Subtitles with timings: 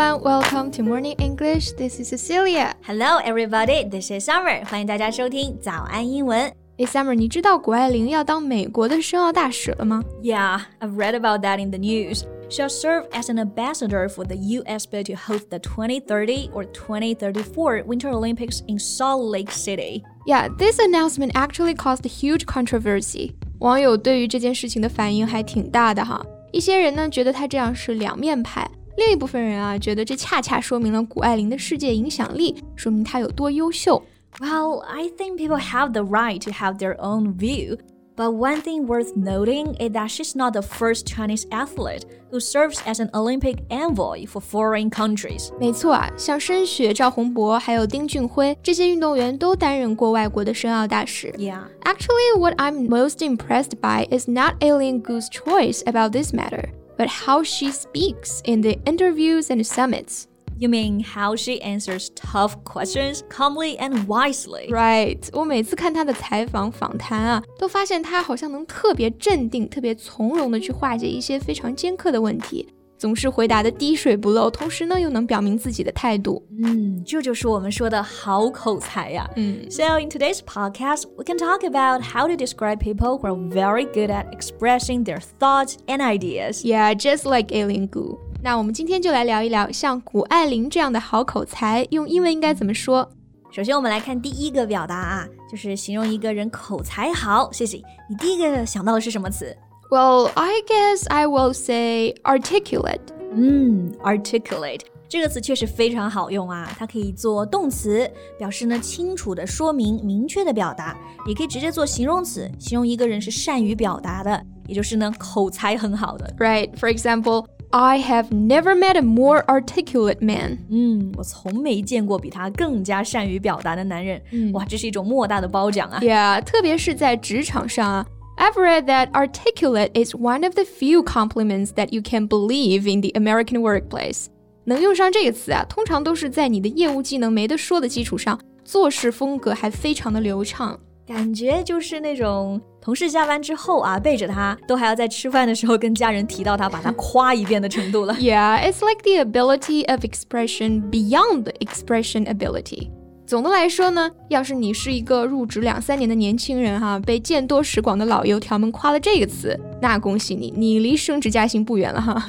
[0.00, 1.72] everyone, welcome to Morning English.
[1.72, 2.74] This is Cecilia.
[2.82, 3.84] Hello, everybody.
[3.84, 4.64] This is Summer.
[4.64, 6.50] 欢迎大家收听早安英文。
[6.78, 10.02] 哎，Summer，你知道谷爱凌要当美国的申奥大使了吗？
[10.22, 12.22] Yeah, I've read about that in the news.
[12.48, 14.86] She'll serve as an ambassador for the U.S.
[14.86, 20.02] bid to host the 2030 or 2034 Winter Olympics in Salt Lake City.
[20.26, 23.34] Yeah, this announcement actually caused huge controversy.
[23.58, 26.24] 网友对于这件事情的反应还挺大的哈。
[26.50, 28.66] 一些人呢觉得他这样是两面派，
[29.00, 34.02] 另一部分人啊觉得这恰恰说明了谷爱凌的世界影响力，说明她有多优秀。
[34.38, 37.78] Well, I think people have the right to have their own view.
[38.16, 42.80] But one thing worth noting is that she's not the first Chinese athlete who serves
[42.86, 45.50] as an Olympic envoy for foreign countries.
[45.60, 51.30] 没错啊，像申雪、赵宏博还有丁俊晖这些运动员都担任过外国的申奥大使。
[51.32, 51.64] Yeah.
[51.84, 57.08] Actually, what I'm most impressed by is not Alien Gu's choice about this matter, but
[57.08, 60.26] how she speaks in the interviews and summits.
[60.58, 64.70] You mean how she answers tough questions calmly and wisely?
[64.70, 65.28] Right.
[65.34, 72.66] 我每次看她的采访访谈啊，都发现她好像能特别镇定、特别从容的去化解一些非常尖刻的问题。
[73.01, 76.45] 总是回答的滴水不漏，同时呢又能表明自己的态度。
[76.63, 79.27] 嗯，这就是我们说的好口才呀。
[79.37, 84.11] 嗯，So in today's podcast, we can talk about how to describe people who are very good
[84.11, 86.63] at expressing their thoughts and ideas.
[86.63, 88.19] Yeah, just like Alien Gu.
[88.43, 93.09] 那我们今天就来聊一聊，像谷爱凌这样的好口才，用英文应该怎么说？
[93.51, 97.51] 首先，我们来看第一个表达啊，就是形容一个人口才好。
[97.51, 99.57] 谢谢，你第一个想到的是什么词
[99.90, 103.00] ？Well, I guess I will say articulate.
[103.32, 110.96] 嗯，articulate 这个词确实非常好用啊，它可以做动词，表示呢清楚的说明、明确的表达；
[111.28, 116.34] 也可以直接做形容词，形容一个人是善于表达的，也就是呢口才很好的。
[116.38, 116.74] Right.
[116.76, 117.46] For example.
[117.70, 120.58] I have never met a more articulate man.
[120.70, 124.22] 嗯，我从没见过比他更加善于表达的男人。
[124.30, 125.98] 嗯，哇，这是一种莫大的褒奖啊！
[126.00, 128.06] Yeah，特别是在职场上啊。
[128.36, 133.00] I've read that articulate is one of the few compliments that you can believe in
[133.00, 134.26] the American workplace.
[134.64, 140.78] 能用上这个词啊，通常都是在你的业务技能没得说的基础上，做事风格还非常的流畅。
[141.06, 148.14] 感觉就是那种同事下班之后啊，背着他都还要在吃饭的时候跟家人提到他，把他夸一遍的程度了。
[148.14, 152.90] Yeah, it's like the ability of expression beyond expression ability.
[153.31, 162.27] 总的来说呢，要是你是一个入职两三年的年轻人哈，被见多识广的老油条们夸了这个词，那恭喜你，你离升职加薪不远了哈。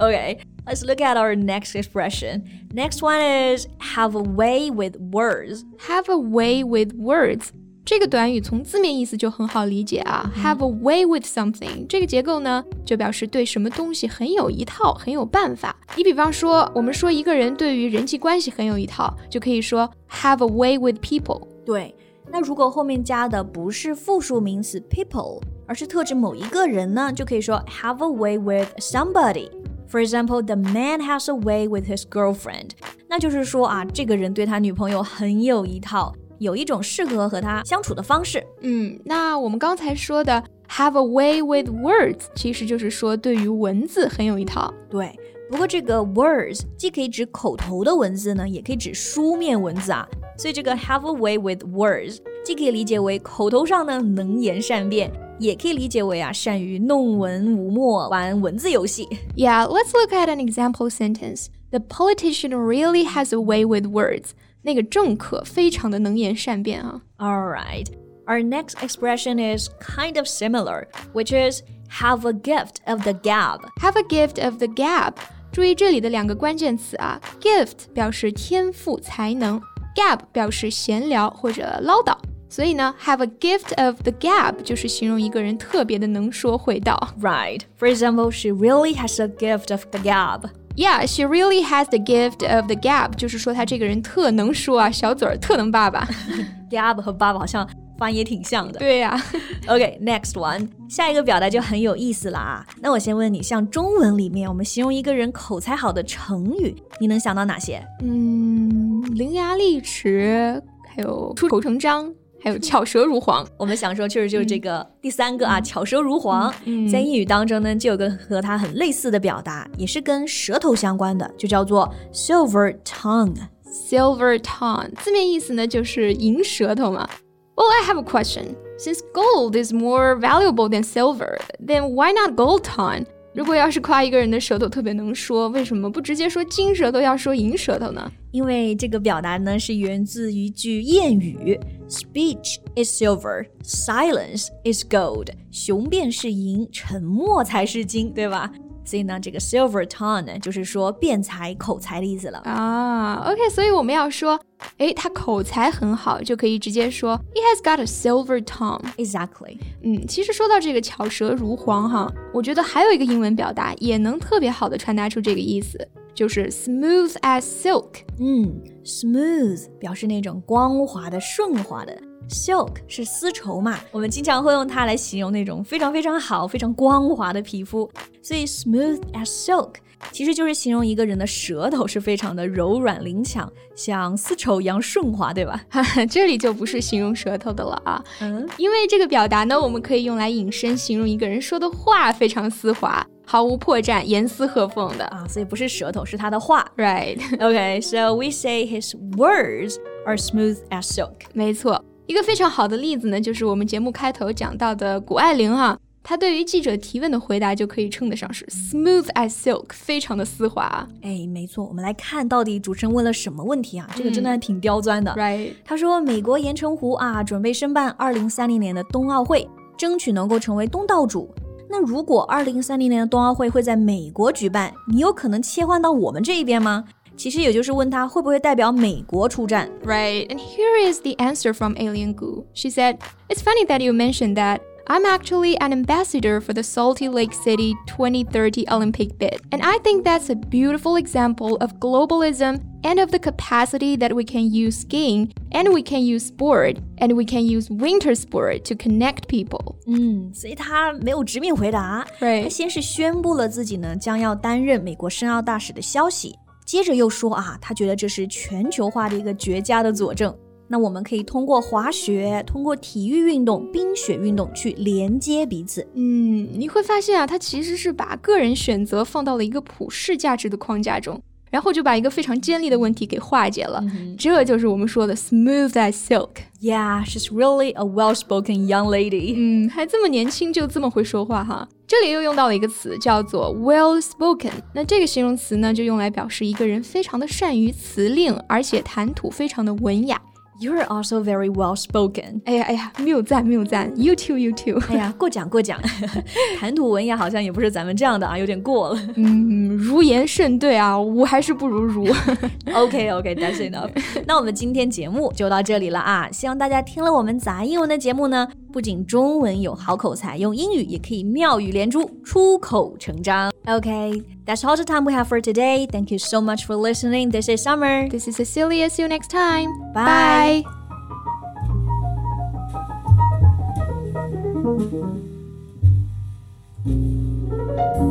[0.00, 2.42] okay, let's look at our next expression.
[2.74, 5.62] Next one is have a way with words.
[5.86, 7.50] Have a way with words.
[7.84, 15.76] 这个短语从字面意思就很好理解啊，have a way with something 这个结构呢，就表示对什么东西很有一套，很有办法。
[15.94, 21.46] 你比方说，我们说一个人对于人际关系很有一套，就可以说 have a way with people。
[21.66, 21.94] 对，
[22.30, 29.50] 那如果后面加的不是复数名词 people，而是特指某一个人呢，就可以说 have a way with somebody。
[29.90, 32.70] For example, the man has a way with his girlfriend。
[33.08, 36.14] 那就是说啊，这个人对他女朋友很有一套。
[36.39, 38.45] 有一种适合和他相处的方式。
[38.61, 44.73] 嗯，那我们刚才说的 have a way with words，其实就是说对于文字很有一套。
[44.89, 45.13] 对，
[45.49, 50.07] 不过这个 words 既可以指口头的文字呢，也可以指书面文字啊。
[50.37, 59.05] 所以这个 have a way with words 既可以理解为口头上呢能言善辩，也可以理解为啊善于弄文武墨，玩文字游戏。
[59.35, 61.47] Yeah, let's look at an example sentence.
[61.71, 64.29] The politician really has a way with words.
[64.63, 67.01] 那个政客非常的能言善辩啊。
[67.17, 67.87] All right.
[68.25, 73.61] Our next expression is kind of similar, which is have a gift of the gab.
[73.81, 75.13] Have a gift of the gab.
[75.51, 79.59] 注意这里的两个关键词啊，gift 表示天赋才能，
[79.95, 82.15] gab 表示闲聊或者唠叨。
[82.47, 87.13] 所以呢，have a gift of the gab 就是形容一个人特别的能说会道。
[87.19, 87.61] Right.
[87.79, 90.49] For example, she really has a gift of the gab.
[90.76, 96.06] Yeah, she really has the gift of the gab，就是说她这个人特能说啊，小嘴儿特能爸爸。
[96.68, 98.80] gab 和爸爸好像发音也挺像的。
[98.80, 99.22] 对呀、 啊。
[99.68, 102.66] OK，next、okay, one，下一个表达就很有意思了啊。
[102.80, 107.80] 那我先问你，像中文里面我们形容一个人口才好的成语，你能想到哪些？
[108.02, 110.60] 嗯，伶牙俐齿，
[110.92, 112.12] 还有出口成章。
[112.44, 116.52] 还有巧舌如簧，我们想说确实就是这个第三个啊，巧舌如簧。
[116.92, 123.34] 在英语当中呢，就有个和它很类似的表达，也是跟舌头相关的，就叫做 silver tongue。
[123.64, 127.08] silver tongue 字面意思呢就是银舌头嘛。
[127.56, 128.54] Well, I have a question.
[128.78, 133.06] Since gold is more valuable than silver, then why not gold tongue?
[133.34, 138.12] 如果要是夸一个人的舌头特别能说，为什么不直接说金舌头，要说银舌头呢？
[138.30, 141.58] 因为这个表达呢是源自一句谚语
[141.88, 148.50] ：“Speech is silver, silence is gold。”雄辩是银，沉默才是金，对吧？
[148.86, 153.14] 所以呢，这个 silver tongue 呢，就是说辩才、口才的意思了啊。
[153.26, 154.38] OK，所以我们要说，
[154.76, 158.82] 哎，他口才很好，就可以直接说 He has got a silver tongue.
[158.98, 159.56] Exactly。
[159.82, 165.78] 嗯，其实说到这个巧舌如簧哈，我觉得还有一个英文表达也能特别好的传达出这个意思，
[166.14, 167.88] 就是 smooth as silk。
[168.18, 171.96] 嗯，smooth 表示那种光滑的、顺滑的。
[172.28, 177.90] Silk 是丝绸嘛，我们经常会用它来形容那种非常非常好、非常光滑的皮肤。
[178.22, 179.74] 所以 smooth as silk
[180.12, 185.60] 其实就是形容一个人的舌头是非常的柔软灵巧，像丝绸一样顺滑，对吧？
[186.10, 195.26] 这里就不是形容舌头的了啊，嗯，因为这个表达呢，我们可以用来引申形容一个人说的话非常丝滑，毫无破绽，严丝合缝的啊。
[195.28, 199.76] 所以不是舌头，是他的话，right？Okay，so we say his words
[200.06, 201.12] are smooth as silk。
[201.32, 201.84] 没错。
[202.06, 210.86] 一个非常好的例子呢，就是我们节目开头讲到的谷爱凌哈，她对于记者提问的回答就可以称得上是 smooth as silk，非常的丝滑。
[211.00, 213.88] 哎，没错，我们来看到底主持人问了什么问题啊？
[213.96, 215.10] 这个真的还挺刁钻的。
[215.12, 219.48] Right，他说美国盐城湖啊准备申办二零三零年的冬奥会，
[219.78, 221.34] 争取能够成为东道主。
[221.70, 226.84] 那如果二零三零年的冬奥会会在美国举办，你有可能切换到我们这一边吗？
[227.16, 230.26] 其实也就是问他会不会代表美国出战，right?
[230.26, 232.44] And here is the answer from Alien Goo.
[232.52, 232.98] She said,
[233.28, 234.60] "It's funny that you mentioned that."
[234.91, 240.03] I'm actually an ambassador for the Salty Lake City 2030 Olympic bid, and I think
[240.03, 245.31] that's a beautiful example of globalism and of the capacity that we can use skiing
[245.51, 249.75] and we can use sport and we can use winter sport to connect people.
[249.85, 256.35] 嗯，所以他没有直面回答，他先是宣布了自己呢将要担任美国申奥大使的消息。
[256.65, 260.35] 接着又说啊，他觉得这是全球化的一个绝佳的佐证。
[260.68, 265.86] 那我们可以通过滑雪、通过体育运动、冰雪运动去连接彼此。
[265.94, 271.20] 嗯，你会发现啊，它其实是把个人选择放到了一个普世价值的框架中。
[271.50, 273.80] 然后就把一个非常尖利的问题给化解了，
[274.18, 276.30] 这就是我们说的 smooth as silk。
[276.60, 279.34] Yeah, she's really a well-spoken young lady。
[279.36, 281.68] 嗯，还这么年轻就这么会说话哈。
[281.86, 290.20] 这里又用到了一个词叫做 well-spoken，那这个形容词呢就用来表示一个人非常的善于辞令，而且谈吐非常的文雅。
[290.64, 292.40] You're also very well spoken。
[292.46, 294.80] 哎呀哎呀，谬赞谬赞，You too you too。
[294.88, 295.78] 哎呀，过奖过奖，
[296.58, 299.00] 谈吐文雅好像也不是咱们这样的啊，有点过了。
[299.16, 302.06] 嗯，如言甚对啊，吾还是不如如。
[302.72, 303.90] OK OK，That's enough。
[304.26, 313.51] 那我们今天节目就到这里了啊，希望大家听了我们杂英文的节目呢，不仅中文有好口才，用英语也可以妙语连珠，出口成章。
[313.65, 315.87] Okay, that's all the time we have for today.
[315.87, 317.31] Thank you so much for listening.
[317.31, 318.09] This is Summer.
[318.09, 318.89] This is Cecilia.
[318.89, 319.69] See you next time.
[319.93, 320.63] Bye.